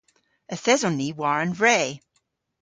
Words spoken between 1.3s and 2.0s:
an vre.